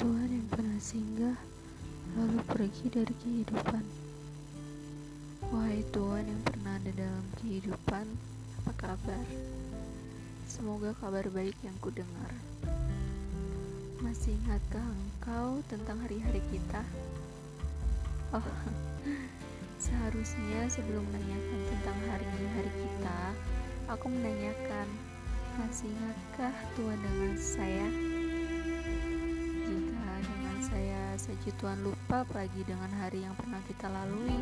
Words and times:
Tuhan 0.00 0.32
yang 0.32 0.48
pernah 0.48 0.80
singgah 0.80 1.36
lalu 2.16 2.40
pergi 2.48 2.86
dari 2.88 3.14
kehidupan. 3.20 3.84
Wahai 5.52 5.84
Tuhan 5.92 6.24
yang 6.24 6.42
pernah 6.46 6.80
ada 6.80 6.92
dalam 6.96 7.26
kehidupan, 7.42 8.06
apa 8.64 8.72
kabar? 8.80 9.26
Semoga 10.48 10.96
kabar 10.96 11.28
baik 11.28 11.52
yang 11.60 11.76
ku 11.84 11.92
dengar. 11.92 12.32
Masih 14.00 14.32
ingatkah 14.46 14.80
engkau 14.80 15.60
tentang 15.68 16.00
hari-hari 16.00 16.40
kita? 16.48 16.80
Oh, 18.32 18.44
seharusnya 19.84 20.64
sebelum 20.72 21.04
menanyakan 21.12 21.60
tentang 21.68 21.98
hari-hari 22.08 22.72
kita, 22.72 23.20
aku 23.92 24.08
menanyakan, 24.08 24.88
masih 25.60 25.92
ingatkah 25.92 26.54
Tuhan 26.72 26.98
dengan 27.04 27.32
saya? 27.36 28.13
Saja 31.16 31.50
Tuhan 31.62 31.80
lupa 31.86 32.22
apalagi 32.26 32.62
dengan 32.66 32.90
hari 32.98 33.22
yang 33.22 33.34
pernah 33.38 33.60
kita 33.70 33.86
lalui. 33.90 34.38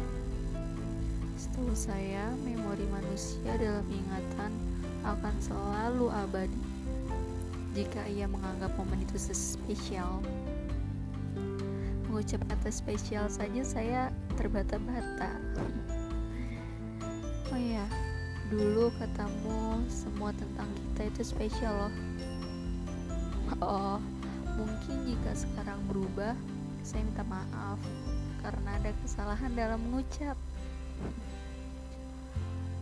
Setahu 1.37 1.75
saya, 1.75 2.31
memori 2.47 2.87
manusia 2.89 3.57
dalam 3.59 3.85
ingatan 3.91 4.53
akan 5.03 5.35
selalu 5.43 6.07
abadi 6.15 6.63
jika 7.73 8.05
ia 8.05 8.29
menganggap 8.29 8.69
momen 8.77 9.01
itu 9.01 9.17
spesial. 9.33 10.21
Mengucap 12.09 12.45
kata 12.45 12.69
spesial 12.69 13.27
saja 13.33 13.63
saya 13.65 14.03
terbata-bata. 14.37 15.33
Oh 17.49 17.61
ya, 17.61 17.85
dulu 18.53 18.93
katamu 19.01 19.81
semua 19.89 20.37
tentang 20.37 20.69
kita 20.77 21.09
itu 21.09 21.23
spesial 21.25 21.73
loh. 21.89 21.95
Oh, 23.61 23.99
mungkin 24.57 25.09
jika 25.09 25.33
sekarang 25.33 25.81
berubah, 25.89 26.37
saya 26.83 27.07
minta 27.07 27.23
maaf 27.31 27.79
karena 28.43 28.75
ada 28.75 28.91
kesalahan 29.07 29.55
dalam 29.55 29.79
mengucap. 29.87 30.35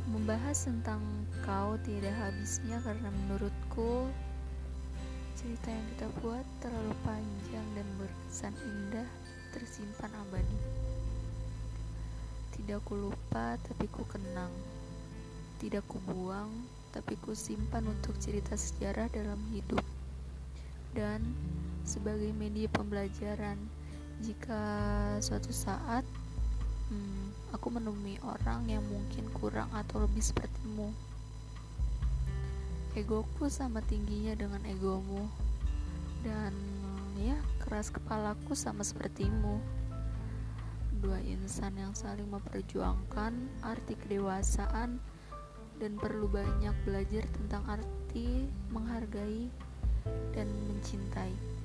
Membahas 0.09 0.67
tentang 0.67 1.05
kau 1.45 1.77
tidak 1.85 2.17
habisnya 2.17 2.81
karena 2.81 3.09
menurutku 3.13 4.09
cerita 5.37 5.69
yang 5.69 5.87
kita 5.95 6.07
buat 6.25 6.45
terlalu 6.65 6.97
panjang 7.05 7.67
dan 7.77 7.87
berkesan 8.01 8.55
indah 8.57 9.09
tersimpan 9.53 10.11
abadi. 10.27 10.61
Tidak 12.57 12.81
ku 12.89 12.97
lupa 12.97 13.61
tapi 13.61 13.85
ku 13.93 14.03
kenang. 14.09 14.53
Tidak 15.61 15.85
ku 15.85 16.01
buang 16.09 16.51
tapi 16.91 17.15
ku 17.21 17.37
simpan 17.37 17.85
untuk 17.87 18.17
cerita 18.17 18.57
sejarah 18.57 19.13
dalam 19.13 19.39
hidup. 19.53 19.85
Dan 20.91 21.23
sebagai 21.87 22.35
media 22.35 22.67
pembelajaran 22.73 23.80
jika 24.21 24.63
suatu 25.25 25.49
saat 25.53 26.05
hmm, 26.93 27.57
aku 27.57 27.73
menemui 27.73 28.21
orang 28.25 28.69
yang 28.69 28.85
mungkin 28.87 29.27
kurang 29.37 29.69
atau 29.73 30.05
lebih 30.05 30.21
sepertimu. 30.21 30.93
Egoku 32.93 33.49
sama 33.49 33.81
tingginya 33.87 34.35
dengan 34.37 34.61
egomu. 34.67 35.25
Dan 36.21 36.53
ya, 37.17 37.39
keras 37.65 37.89
kepalaku 37.89 38.53
sama 38.53 38.85
sepertimu 38.85 39.81
dua 41.01 41.17
insan 41.25 41.73
yang 41.81 41.97
saling 41.97 42.29
memperjuangkan 42.29 43.33
arti 43.65 43.97
kedewasaan 43.97 45.01
dan 45.81 45.93
perlu 45.97 46.29
banyak 46.29 46.77
belajar 46.85 47.25
tentang 47.33 47.65
arti 47.65 48.45
menghargai 48.69 49.49
dan 50.37 50.49
mencintai. 50.69 51.60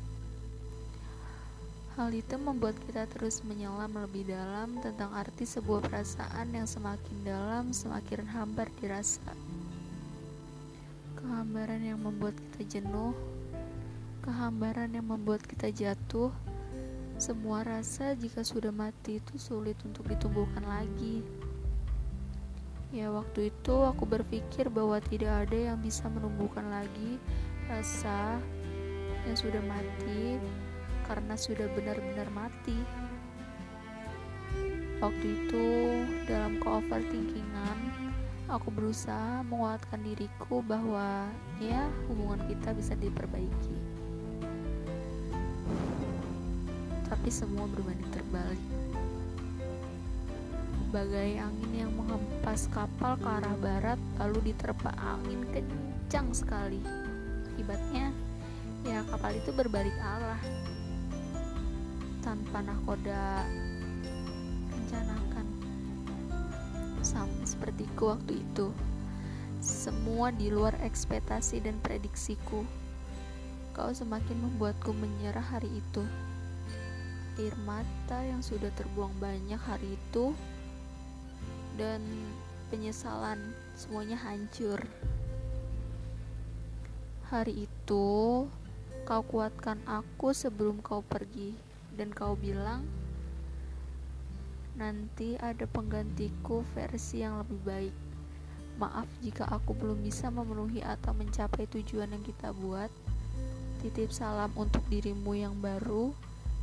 Hal 1.95 2.11
itu 2.11 2.35
membuat 2.35 2.75
kita 2.83 3.07
terus 3.07 3.39
menyelam 3.47 3.95
lebih 3.95 4.27
dalam 4.27 4.75
tentang 4.83 5.15
arti 5.15 5.47
sebuah 5.47 5.79
perasaan 5.79 6.51
yang 6.51 6.67
semakin 6.67 7.23
dalam 7.23 7.71
semakin 7.71 8.27
hambar 8.35 8.67
dirasa. 8.83 9.31
Kehambaran 11.15 11.79
yang 11.79 12.03
membuat 12.03 12.35
kita 12.35 12.83
jenuh, 12.83 13.15
kehambaran 14.27 14.91
yang 14.91 15.07
membuat 15.07 15.39
kita 15.47 15.71
jatuh, 15.71 16.35
semua 17.15 17.63
rasa 17.63 18.11
jika 18.19 18.43
sudah 18.43 18.75
mati 18.75 19.23
itu 19.23 19.39
sulit 19.39 19.79
untuk 19.87 20.03
ditumbuhkan 20.11 20.67
lagi. 20.67 21.23
Ya, 22.91 23.07
waktu 23.07 23.55
itu 23.55 23.75
aku 23.87 24.03
berpikir 24.03 24.67
bahwa 24.67 24.99
tidak 24.99 25.47
ada 25.47 25.71
yang 25.71 25.79
bisa 25.79 26.11
menumbuhkan 26.11 26.67
lagi 26.67 27.15
rasa 27.71 28.35
yang 29.23 29.37
sudah 29.39 29.63
mati 29.63 30.43
karena 31.05 31.37
sudah 31.37 31.69
benar-benar 31.77 32.27
mati. 32.33 32.77
Waktu 34.99 35.25
itu, 35.25 35.65
dalam 36.25 36.57
ke-overthinkingan, 36.59 37.79
aku 38.49 38.73
berusaha 38.73 39.45
menguatkan 39.45 40.01
diriku 40.01 40.65
bahwa 40.65 41.29
ya 41.61 41.85
hubungan 42.09 42.41
kita 42.49 42.73
bisa 42.73 42.97
diperbaiki. 42.97 43.95
tapi 47.25 47.29
semua 47.29 47.65
berbanding 47.69 48.11
terbalik. 48.13 48.63
Bagai 50.93 51.41
angin 51.41 51.71
yang 51.73 51.91
menghempas 51.97 52.69
kapal 52.69 53.17
ke 53.17 53.27
arah 53.27 53.57
barat 53.57 53.99
lalu 54.21 54.53
diterpa 54.53 54.93
angin 54.99 55.41
kencang 55.49 56.29
sekali. 56.37 56.81
Akibatnya, 57.49 58.13
ya 58.85 59.01
kapal 59.09 59.33
itu 59.33 59.49
berbalik 59.57 59.95
arah 59.97 60.37
tanpa 62.25 62.65
nakoda 62.65 63.45
rencanakan. 64.73 65.45
Sama 67.05 67.45
sepertiku 67.45 68.17
waktu 68.17 68.41
itu. 68.41 68.73
Semua 69.61 70.33
di 70.33 70.49
luar 70.49 70.73
ekspektasi 70.81 71.61
dan 71.61 71.77
prediksiku. 71.85 72.65
Kau 73.77 73.93
semakin 73.93 74.41
membuatku 74.41 74.89
menyerah 74.89 75.45
hari 75.45 75.69
itu 75.69 76.01
air 77.35 77.51
mata 77.67 78.23
yang 78.23 78.39
sudah 78.39 78.71
terbuang 78.79 79.11
banyak 79.19 79.59
hari 79.59 79.99
itu 79.99 80.31
dan 81.75 81.99
penyesalan 82.71 83.51
semuanya 83.75 84.15
hancur. 84.15 84.79
Hari 87.27 87.67
itu 87.67 88.07
kau 89.03 89.23
kuatkan 89.27 89.83
aku 89.83 90.31
sebelum 90.31 90.79
kau 90.79 91.03
pergi 91.03 91.64
dan 91.95 92.11
kau 92.11 92.35
bilang 92.35 92.83
nanti 94.75 95.39
ada 95.39 95.63
penggantiku 95.63 96.61
versi 96.75 97.23
yang 97.23 97.39
lebih 97.39 97.59
baik. 97.63 97.95
Maaf 98.75 99.07
jika 99.23 99.47
aku 99.47 99.71
belum 99.71 100.03
bisa 100.03 100.27
memenuhi 100.27 100.83
atau 100.83 101.15
mencapai 101.15 101.63
tujuan 101.71 102.11
yang 102.11 102.23
kita 102.27 102.51
buat. 102.51 102.91
Titip 103.79 104.11
salam 104.11 104.51
untuk 104.59 104.83
dirimu 104.91 105.31
yang 105.31 105.55
baru 105.63 106.11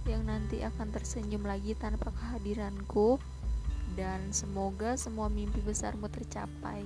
yang 0.04 0.28
nanti 0.28 0.60
akan 0.60 0.92
tersenyum 0.92 1.46
lagi 1.46 1.72
tanpa 1.78 2.10
kehadiranku 2.12 3.16
dan 3.96 4.20
semoga 4.34 4.98
semua 4.98 5.32
mimpi 5.32 5.64
besarmu 5.64 6.10
tercapai. 6.12 6.84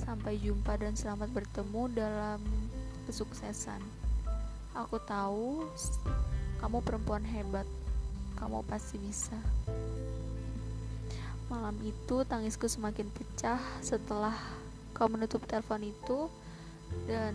Sampai 0.00 0.40
jumpa 0.42 0.80
dan 0.80 0.96
selamat 0.96 1.30
bertemu 1.30 1.82
dalam 1.94 2.40
kesuksesan. 3.06 3.78
Aku 4.74 4.98
tahu 5.04 5.68
kamu 6.60 6.84
perempuan 6.84 7.24
hebat. 7.24 7.64
Kamu 8.36 8.60
pasti 8.68 9.00
bisa. 9.00 9.36
Malam 11.48 11.74
itu 11.82 12.22
tangisku 12.28 12.68
semakin 12.68 13.08
pecah 13.10 13.58
setelah 13.82 14.36
kau 14.94 15.08
menutup 15.08 15.42
telepon 15.48 15.82
itu 15.82 16.30
dan 17.08 17.34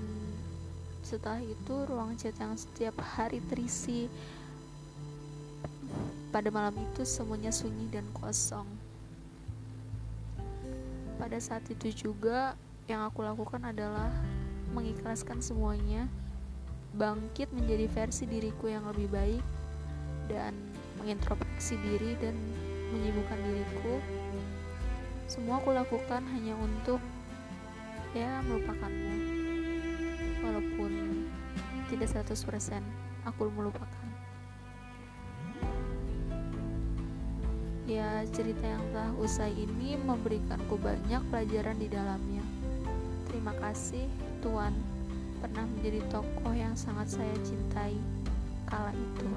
setelah 1.01 1.41
itu 1.41 1.73
ruang 1.89 2.15
chat 2.17 2.33
yang 2.37 2.55
setiap 2.55 2.95
hari 3.01 3.41
terisi 3.49 4.07
pada 6.33 6.49
malam 6.49 6.73
itu 6.77 7.03
semuanya 7.03 7.53
sunyi 7.53 7.87
dan 7.91 8.05
kosong. 8.15 8.67
Pada 11.15 11.39
saat 11.39 11.63
itu 11.71 12.07
juga 12.07 12.59
yang 12.85 13.07
aku 13.07 13.23
lakukan 13.23 13.63
adalah 13.63 14.11
mengikhlaskan 14.75 15.39
semuanya, 15.39 16.11
bangkit 16.95 17.51
menjadi 17.51 17.91
versi 17.91 18.23
diriku 18.23 18.71
yang 18.71 18.87
lebih 18.87 19.11
baik 19.11 19.43
dan 20.31 20.55
mengintrospeksi 21.03 21.75
diri 21.83 22.15
dan 22.17 22.33
menyibukkan 22.95 23.39
diriku. 23.43 23.99
Semua 25.27 25.59
aku 25.59 25.75
lakukan 25.75 26.23
hanya 26.31 26.55
untuk 26.55 27.03
ya 28.15 28.39
melupakanmu. 28.47 29.13
Walaupun 30.39 30.91
tidak 31.91 32.09
100% 32.15 32.79
aku 33.27 33.51
melupakan. 33.51 34.07
Ya 37.85 38.25
cerita 38.33 38.65
yang 38.65 38.81
telah 38.89 39.13
usai 39.21 39.53
ini 39.53 39.93
memberikanku 39.99 40.79
banyak 40.81 41.21
pelajaran 41.29 41.77
di 41.77 41.85
dalamnya. 41.85 42.41
Terima 43.29 43.53
kasih 43.61 44.09
Tuhan 44.41 44.94
pernah 45.45 45.69
menjadi 45.77 46.01
tokoh 46.09 46.57
yang 46.57 46.73
sangat 46.73 47.21
saya 47.21 47.37
cintai 47.45 47.93
kala 48.65 48.89
itu. 48.97 49.29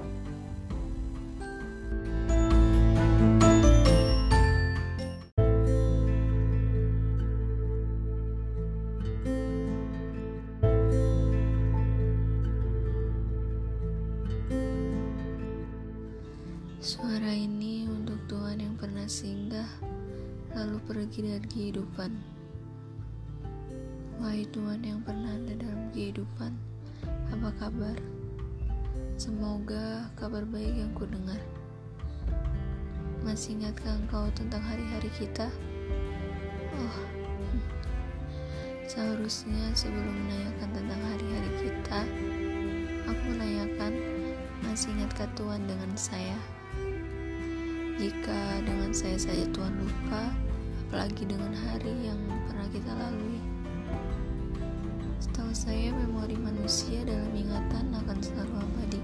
Suara 16.81 17.29
ini 17.37 17.85
untuk 17.85 18.17
Tuhan 18.25 18.65
yang 18.65 18.73
pernah 18.81 19.05
singgah 19.05 19.69
lalu 20.57 20.81
pergi 20.89 21.21
dari 21.21 21.45
kehidupan. 21.45 22.38
Wahai 24.19 24.43
Tuhan 24.51 24.83
yang 24.83 24.99
pernah 24.99 25.31
ada 25.31 25.55
dalam 25.55 25.87
kehidupan, 25.95 26.51
apa 27.31 27.55
kabar? 27.55 27.95
Semoga 29.15 30.11
kabar 30.19 30.43
baik 30.43 30.75
yang 30.75 30.91
ku 30.91 31.07
dengar. 31.07 31.39
Masih 33.23 33.55
ingatkah 33.55 33.95
engkau 33.95 34.27
tentang 34.35 34.59
hari-hari 34.59 35.07
kita? 35.15 35.47
Oh, 36.75 36.99
seharusnya 38.91 39.71
sebelum 39.71 40.11
menanyakan 40.11 40.69
tentang 40.75 41.01
hari-hari 41.15 41.51
kita, 41.63 41.99
aku 43.07 43.23
menanyakan 43.23 43.91
masih 44.67 44.91
ingatkah 44.99 45.31
Tuhan 45.39 45.63
dengan 45.63 45.95
saya? 45.95 46.35
Jika 47.95 48.67
dengan 48.67 48.91
saya 48.91 49.15
saja 49.15 49.47
Tuhan 49.55 49.79
lupa, 49.79 50.27
apalagi 50.91 51.23
dengan 51.23 51.55
hari 51.55 52.11
yang 52.11 52.19
pernah 52.51 52.67
kita 52.67 52.91
lalui. 52.91 53.38
Saya, 55.49 55.91
memori 55.91 56.37
manusia 56.39 57.01
dalam 57.03 57.33
ingatan 57.35 57.91
akan 57.91 58.17
selalu 58.21 58.53
abadi. 58.57 59.01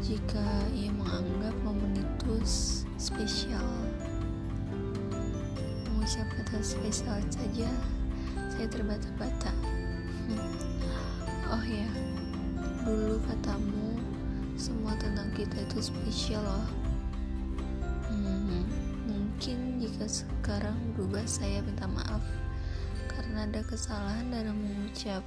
Jika 0.00 0.46
ia 0.72 0.88
menganggap 0.94 1.54
momen 1.66 1.98
itu 1.98 2.34
spesial, 2.96 3.66
mengucap 5.90 6.26
kata 6.30 6.62
spesial 6.62 7.20
saja, 7.28 7.68
saya 8.48 8.66
terbata-bata. 8.70 9.52
Oh 11.52 11.64
ya, 11.66 11.90
dulu 12.88 13.20
katamu 13.28 14.00
semua 14.58 14.96
tentang 14.96 15.30
kita 15.36 15.60
itu 15.60 15.78
spesial 15.92 16.42
loh 16.42 16.66
Mungkin 19.06 19.78
jika 19.78 20.08
sekarang 20.08 20.74
berubah 20.96 21.22
saya 21.28 21.62
minta 21.62 21.86
maaf 21.86 22.24
ada 23.38 23.62
kesalahan 23.62 24.34
dalam 24.34 24.58
mengucap. 24.58 25.22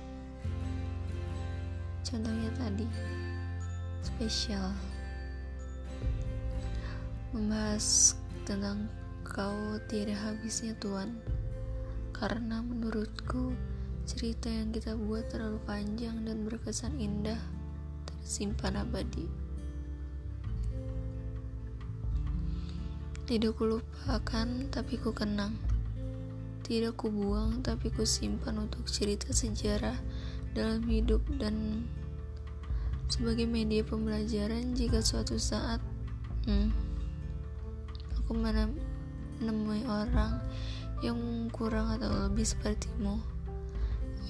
Contohnya 2.03 2.51
tadi, 2.59 2.83
spesial. 4.03 4.75
Membahas 7.31 8.19
tentang 8.43 8.91
kau 9.23 9.79
tidak 9.87 10.19
habisnya 10.19 10.75
Tuhan. 10.83 11.15
Karena 12.11 12.59
menurutku 12.59 13.55
cerita 14.03 14.51
yang 14.51 14.75
kita 14.75 14.99
buat 14.99 15.31
terlalu 15.31 15.63
panjang 15.63 16.27
dan 16.27 16.43
berkesan 16.43 16.99
indah 16.99 17.39
tersimpan 18.05 18.83
abadi. 18.83 19.25
Tidak 23.23 23.55
kulupakan, 23.55 24.67
tapi 24.67 24.99
ku 24.99 25.15
kenang. 25.15 25.70
Tidak 26.71 26.95
ku 26.95 27.11
buang, 27.11 27.59
tapi 27.59 27.91
ku 27.91 28.07
simpan 28.07 28.55
untuk 28.63 28.87
cerita 28.87 29.27
sejarah 29.35 29.99
dalam 30.55 30.79
hidup 30.87 31.19
dan 31.35 31.83
sebagai 33.11 33.43
media 33.43 33.83
pembelajaran 33.83 34.71
jika 34.71 35.03
suatu 35.03 35.35
saat 35.35 35.83
hmm, 36.47 36.71
aku 38.15 38.31
menemui 38.31 39.83
orang 39.83 40.39
yang 41.03 41.19
kurang 41.51 41.91
atau 41.91 42.31
lebih 42.31 42.47
sepertimu. 42.47 43.19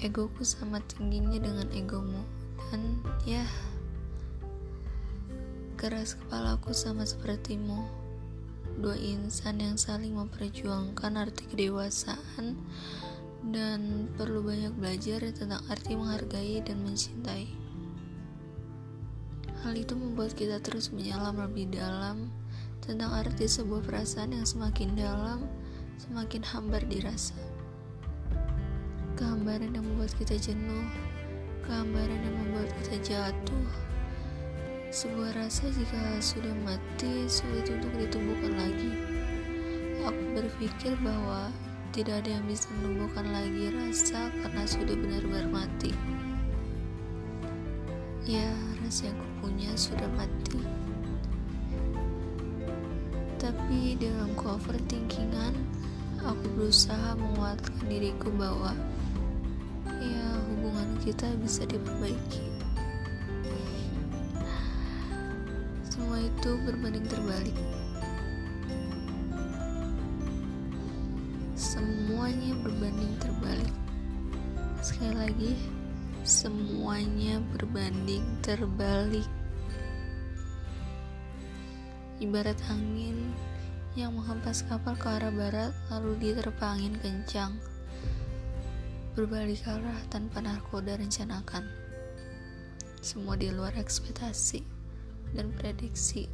Egoku 0.01 0.41
sama 0.41 0.81
tingginya 0.89 1.37
dengan 1.37 1.69
egomu 1.77 2.25
dan 2.73 3.05
ya 3.21 3.45
keras 5.77 6.17
kepalaku 6.17 6.73
sama 6.73 7.05
sepertimu 7.05 8.00
dua 8.81 8.97
insan 8.97 9.61
yang 9.61 9.77
saling 9.77 10.17
memperjuangkan 10.17 11.13
arti 11.13 11.45
kedewasaan 11.45 12.57
dan 13.53 14.09
perlu 14.17 14.41
banyak 14.41 14.73
belajar 14.73 15.21
tentang 15.33 15.61
arti 15.69 15.93
menghargai 15.93 16.65
dan 16.65 16.81
mencintai. 16.81 17.49
Hal 19.61 19.77
itu 19.77 19.93
membuat 19.93 20.33
kita 20.33 20.57
terus 20.57 20.89
menyelam 20.89 21.37
lebih 21.37 21.69
dalam 21.69 22.33
tentang 22.81 23.13
arti 23.13 23.45
sebuah 23.45 23.85
perasaan 23.85 24.33
yang 24.33 24.45
semakin 24.49 24.97
dalam, 24.97 25.45
semakin 26.01 26.41
hambar 26.41 26.81
dirasa. 26.89 27.37
Kehambaran 29.13 29.77
yang 29.77 29.85
membuat 29.85 30.17
kita 30.17 30.33
jenuh, 30.41 30.89
kehambaran 31.61 32.17
yang 32.25 32.35
membuat 32.41 32.73
kita 32.81 33.13
jatuh, 33.13 33.69
sebuah 34.91 35.39
rasa 35.39 35.71
jika 35.71 36.19
sudah 36.19 36.51
mati 36.67 37.23
sulit 37.31 37.63
untuk 37.71 37.95
ditumbuhkan 37.95 38.59
lagi. 38.59 38.91
Aku 40.03 40.23
berpikir 40.35 40.99
bahwa 40.99 41.47
tidak 41.95 42.19
ada 42.19 42.35
yang 42.35 42.43
bisa 42.43 42.67
menumbuhkan 42.75 43.23
lagi 43.31 43.71
rasa 43.71 44.27
karena 44.43 44.67
sudah 44.67 44.91
benar-benar 44.91 45.47
mati. 45.47 45.95
Ya, 48.27 48.51
rasa 48.83 49.07
yang 49.07 49.15
kupunya 49.15 49.71
sudah 49.79 50.11
mati. 50.11 50.59
Tapi 53.39 53.95
dalam 53.95 54.35
overthinkingan, 54.35 55.55
aku 56.19 56.45
berusaha 56.59 57.15
menguatkan 57.15 57.79
diriku 57.87 58.27
bahwa 58.35 58.75
ya 60.03 60.27
hubungan 60.51 60.99
kita 60.99 61.31
bisa 61.39 61.63
diperbaiki. 61.63 62.50
Itu 66.21 66.51
berbanding 66.61 67.05
terbalik. 67.09 67.57
Semuanya 71.57 72.53
berbanding 72.61 73.13
terbalik. 73.17 73.73
Sekali 74.81 75.13
lagi, 75.17 75.53
semuanya 76.21 77.41
berbanding 77.53 78.25
terbalik. 78.45 79.25
Ibarat 82.21 82.57
angin 82.69 83.33
yang 83.97 84.13
menghempas 84.13 84.61
kapal 84.69 84.93
ke 84.93 85.09
arah 85.09 85.33
barat 85.33 85.73
lalu 85.89 86.17
diterpa 86.21 86.77
angin 86.77 86.93
kencang. 87.01 87.57
Berbalik 89.17 89.65
arah 89.65 89.97
tanpa 90.13 90.39
narkoda 90.45 90.95
rencanakan. 91.01 91.65
Semua 93.01 93.33
di 93.33 93.49
luar 93.49 93.73
ekspektasi 93.73 94.80
dan 95.35 95.51
prediksi. 95.55 96.27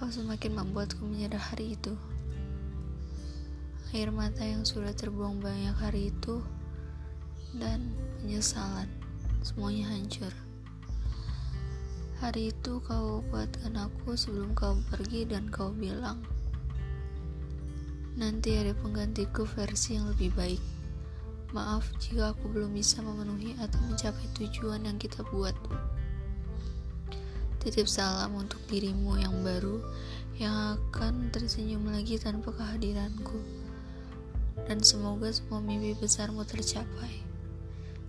Kau 0.00 0.08
semakin 0.08 0.56
membuatku 0.56 1.04
menyerah 1.04 1.40
hari 1.40 1.76
itu. 1.76 1.92
Air 3.90 4.14
mata 4.14 4.46
yang 4.46 4.62
sudah 4.62 4.94
terbuang 4.94 5.42
banyak 5.42 5.74
hari 5.76 6.14
itu 6.14 6.40
dan 7.58 7.90
penyesalan, 8.22 8.86
semuanya 9.42 9.90
hancur. 9.90 10.30
Hari 12.22 12.52
itu 12.54 12.78
kau 12.84 13.24
buatkan 13.32 13.74
aku 13.80 14.12
sebelum 14.14 14.54
kau 14.54 14.78
pergi 14.92 15.26
dan 15.26 15.50
kau 15.50 15.74
bilang, 15.74 16.22
nanti 18.14 18.60
ada 18.60 18.76
penggantiku 18.76 19.48
versi 19.48 19.96
yang 19.96 20.06
lebih 20.12 20.30
baik. 20.36 20.62
Maaf 21.50 21.90
jika 21.98 22.30
aku 22.30 22.46
belum 22.46 22.76
bisa 22.76 23.02
memenuhi 23.02 23.58
atau 23.58 23.80
mencapai 23.90 24.22
tujuan 24.38 24.86
yang 24.86 25.00
kita 25.02 25.26
buat. 25.34 25.56
Titip 27.60 27.84
salam 27.84 28.40
untuk 28.40 28.56
dirimu 28.72 29.20
yang 29.20 29.44
baru 29.44 29.84
yang 30.40 30.80
akan 30.80 31.28
tersenyum 31.28 31.92
lagi 31.92 32.16
tanpa 32.16 32.56
kehadiranku. 32.56 33.36
Dan 34.64 34.80
semoga 34.80 35.28
semua 35.28 35.60
mimpi 35.60 35.92
besarmu 35.92 36.40
tercapai. 36.48 37.20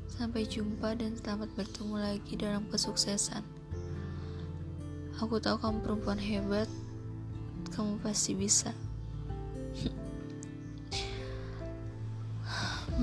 Sampai 0.08 0.48
jumpa 0.48 0.96
dan 0.96 1.20
selamat 1.20 1.52
bertemu 1.60 1.96
lagi 2.00 2.40
dalam 2.40 2.64
kesuksesan. 2.72 3.44
Aku 5.20 5.44
tahu 5.44 5.60
kamu 5.60 5.84
perempuan 5.84 6.24
hebat. 6.24 6.72
Kamu 7.76 8.00
pasti 8.00 8.32
bisa. 8.32 8.72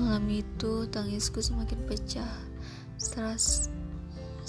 Malam 0.01 0.25
itu 0.33 0.89
tangisku 0.89 1.45
semakin 1.45 1.77
pecah. 1.85 2.33
Setelah 2.97 3.37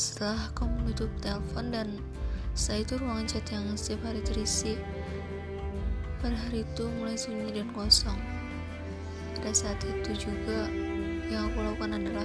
setelah 0.01 0.49
kau 0.57 0.65
menutup 0.65 1.13
telepon 1.21 1.69
dan 1.69 2.01
setelah 2.57 2.81
itu 2.81 2.95
ruangan 3.05 3.27
chat 3.29 3.45
yang 3.53 3.69
setiap 3.77 4.01
hari 4.09 4.25
terisi 4.25 4.81
pada 6.25 6.33
hari 6.49 6.65
itu 6.65 6.89
mulai 6.97 7.21
sunyi 7.21 7.53
dan 7.53 7.69
kosong. 7.77 8.17
Pada 9.37 9.53
saat 9.53 9.77
itu 9.85 10.29
juga 10.29 10.73
yang 11.29 11.53
aku 11.53 11.61
lakukan 11.61 12.01
adalah 12.01 12.25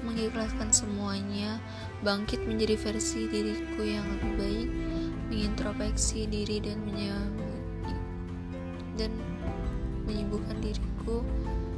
mengikhlaskan 0.00 0.72
semuanya 0.72 1.60
bangkit 2.00 2.40
menjadi 2.48 2.80
versi 2.88 3.28
diriku 3.28 3.84
yang 3.84 4.04
lebih 4.16 4.32
baik, 4.40 4.68
mengintrospeksi 5.28 6.24
diri 6.24 6.56
dan 6.64 6.80
dan 8.96 9.12
menyibukkan 10.08 10.56
diriku. 10.64 11.20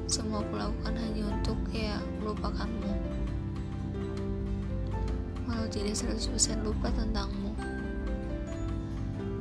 Semua 0.06 0.46
aku 0.46 0.54
lakukan 0.54 0.94
hanya 0.94 1.34
untuk 1.34 1.58
ya 1.74 1.98
melupakanmu 2.22 3.01
jadi 5.72 5.88
100% 5.88 6.68
lupa 6.68 6.92
tentangmu. 6.92 7.56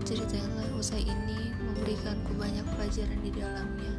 Cerita 0.07 0.39
yang 0.39 0.47
telah 0.55 0.71
usai 0.79 1.03
ini 1.03 1.51
memberikanku 1.59 2.31
banyak 2.39 2.63
pelajaran 2.71 3.19
di 3.19 3.35
dalamnya. 3.35 3.93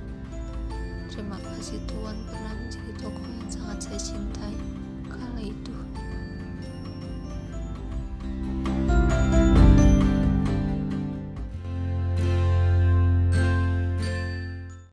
Terima 1.13 1.37
kasih 1.45 1.77
Tuhan 1.85 2.17
pernah 2.25 2.57
menjadi 2.57 2.93
tokoh 2.97 3.29
yang 3.37 3.51
sangat 3.53 3.79
saya 3.85 4.01
cintai 4.01 4.57
kala 5.13 5.45
itu. 5.45 5.82